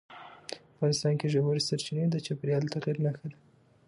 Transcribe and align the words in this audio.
افغانستان 0.73 1.13
کې 1.19 1.27
ژورې 1.33 1.61
سرچینې 1.67 2.05
د 2.11 2.15
چاپېریال 2.25 2.61
د 2.65 2.69
تغیر 2.73 2.97
نښه 3.05 3.27
ده. 3.31 3.37